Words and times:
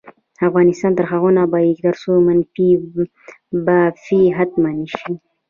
افغانستان 0.49 0.91
تر 0.97 1.05
هغو 1.11 1.29
نه 1.35 1.41
ابادیږي، 1.47 1.81
ترڅو 1.87 2.11
منفي 2.27 2.69
بافي 3.65 4.21
ختمه 4.37 4.71
نشي. 4.79 5.11